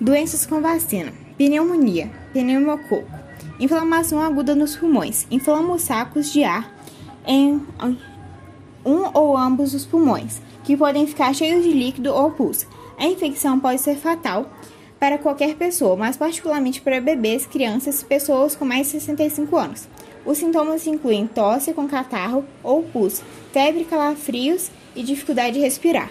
[0.00, 3.04] Doenças com vacina: pneumonia, pneumococo,
[3.58, 6.74] inflamação aguda nos pulmões, inflama os sacos de ar
[7.26, 7.60] em
[8.82, 12.66] um ou ambos os pulmões, que podem ficar cheios de líquido ou pus.
[12.98, 14.50] A infecção pode ser fatal
[14.98, 19.86] para qualquer pessoa, mas particularmente para bebês, crianças e pessoas com mais de 65 anos.
[20.24, 23.22] Os sintomas incluem tosse com catarro ou pus,
[23.52, 26.10] febre, calafrios e dificuldade de respirar.